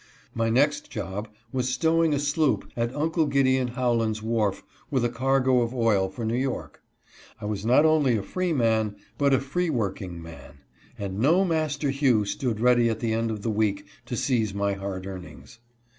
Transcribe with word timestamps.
My 0.33 0.49
next 0.49 0.89
job 0.89 1.27
was 1.53 1.69
stowing 1.69 2.11
a 2.11 2.17
sloop 2.17 2.67
at 2.75 2.95
Uncle 2.95 3.27
Gid. 3.27 3.69
Howland's 3.69 4.23
wharf 4.23 4.63
with 4.89 5.05
a 5.05 5.09
cargo 5.09 5.61
of 5.61 5.75
oil 5.75 6.09
for 6.09 6.25
New 6.25 6.33
York. 6.35 6.81
I 7.39 7.45
was 7.45 7.67
not 7.67 7.85
only 7.85 8.17
a 8.17 8.23
freeman 8.23 8.95
but 9.19 9.31
a 9.31 9.39
free 9.39 9.69
working 9.69 10.19
man, 10.19 10.61
and 10.97 11.19
no 11.19 11.45
master 11.45 11.91
Hugh 11.91 12.25
stood 12.25 12.59
ready 12.59 12.89
at 12.89 12.99
the 12.99 13.13
end 13.13 13.29
of 13.29 13.43
the 13.43 13.51
week 13.51 13.85
to 14.07 14.15
seize 14.15 14.55
my 14.55 14.73
hard 14.73 15.05
earnings. 15.05 15.59